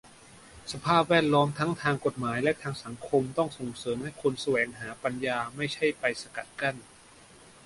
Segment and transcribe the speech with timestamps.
[0.71, 6.75] สภาพแวดล้อมทั้งทางกฎหมายและทางสังคม ต้องส่งเสริมให้คนแสวงหาปัญญา ไม่ใช่ไปสกัดกั้น